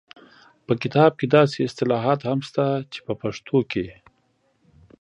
په 0.65 0.73
کتاب 0.81 1.11
کې 1.19 1.25
داسې 1.37 1.57
اصطلاحات 1.67 2.19
هم 2.29 2.39
شته 2.47 2.65
چې 2.91 2.99
په 3.05 3.13
پښتو 3.21 3.57
کې 3.71 3.87